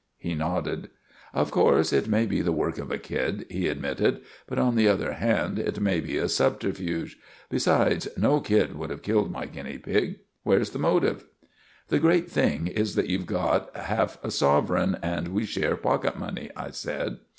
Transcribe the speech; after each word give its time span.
He 0.17 0.33
nodded. 0.33 0.89
"Of 1.31 1.51
course, 1.51 1.93
it 1.93 2.07
may 2.07 2.25
be 2.25 2.41
the 2.41 2.51
work 2.51 2.79
of 2.79 2.89
a 2.89 2.97
kid," 2.97 3.45
he 3.51 3.67
admitted. 3.67 4.21
"But, 4.47 4.57
on 4.57 4.75
the 4.75 4.87
other 4.87 5.13
hand, 5.13 5.59
it 5.59 5.79
may 5.79 5.99
be 5.99 6.17
a 6.17 6.27
subterfuge. 6.27 7.19
Besides, 7.51 8.07
no 8.17 8.39
kid 8.39 8.75
would 8.75 8.89
have 8.89 9.03
killed 9.03 9.29
my 9.31 9.45
guinea 9.45 9.77
pig. 9.77 10.15
Where's 10.41 10.71
the 10.71 10.79
motive?" 10.79 11.25
"The 11.89 11.99
great 11.99 12.31
thing 12.31 12.65
is 12.65 12.95
that 12.95 13.09
you've 13.11 13.27
got 13.27 13.77
half 13.77 14.17
a 14.23 14.31
sovereign 14.31 14.97
and 15.03 15.27
we 15.27 15.45
share 15.45 15.75
pocket 15.75 16.17
money," 16.17 16.49
I 16.55 16.71
said. 16.71 17.17